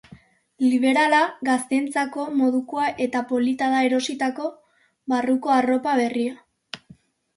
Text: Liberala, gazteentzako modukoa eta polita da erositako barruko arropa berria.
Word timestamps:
Liberala, 0.61 1.19
gazteentzako 1.49 2.25
modukoa 2.39 2.87
eta 3.07 3.23
polita 3.33 3.69
da 3.77 3.83
erositako 3.91 4.49
barruko 5.15 5.55
arropa 5.61 5.95
berria. 6.05 6.35